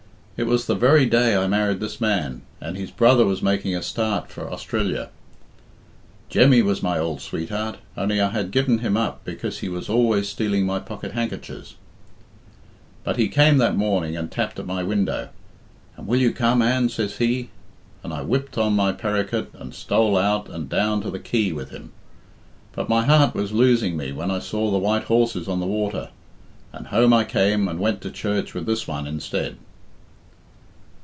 It 0.37 0.47
was 0.47 0.65
the 0.65 0.73
very 0.73 1.05
day 1.05 1.35
I 1.35 1.45
married 1.45 1.79
this 1.79 2.01
man, 2.01 2.41
and 2.59 2.75
his 2.75 2.89
brother 2.89 3.27
was 3.27 3.43
making 3.43 3.75
a 3.75 3.83
start 3.83 4.31
for 4.31 4.49
Austrillya. 4.49 5.09
Jemmy 6.29 6.63
was 6.63 6.81
my 6.81 6.97
ould 6.97 7.21
sweetheart, 7.21 7.77
only 7.95 8.19
I 8.19 8.31
had 8.31 8.49
given 8.49 8.79
him 8.79 8.97
up 8.97 9.23
because 9.23 9.59
he 9.59 9.69
was 9.69 9.87
always 9.87 10.27
stealing 10.29 10.65
my 10.65 10.79
pocket 10.79 11.11
handkerchers. 11.11 11.75
But 13.03 13.17
he 13.17 13.27
came 13.27 13.59
that 13.59 13.75
morning 13.77 14.17
and 14.17 14.31
tapped 14.31 14.57
at 14.57 14.65
my 14.65 14.81
window, 14.81 15.29
and 15.95 16.07
'Will 16.07 16.19
you 16.19 16.31
come, 16.31 16.63
Anne?' 16.63 16.89
says 16.89 17.17
he, 17.17 17.51
and 18.03 18.11
I 18.11 18.23
whipped 18.23 18.57
on 18.57 18.73
my 18.73 18.93
perricut 18.93 19.49
and 19.53 19.75
stole 19.75 20.17
out 20.17 20.49
and 20.49 20.67
down 20.67 21.01
to 21.01 21.11
the 21.11 21.19
quay 21.19 21.51
with 21.51 21.69
him. 21.69 21.91
But 22.71 22.89
my 22.89 23.05
heart 23.05 23.35
was 23.35 23.51
losing 23.51 23.95
me 23.95 24.11
when 24.11 24.31
I 24.31 24.39
saw 24.39 24.71
the 24.71 24.79
white 24.79 25.03
horses 25.03 25.47
on 25.47 25.59
the 25.59 25.67
water, 25.67 26.09
and 26.73 26.87
home 26.87 27.13
I 27.13 27.25
came 27.25 27.67
and 27.67 27.79
went 27.79 28.01
to 28.01 28.09
church 28.09 28.55
with 28.55 28.65
this 28.65 28.87
one 28.87 29.05
instead." 29.05 29.57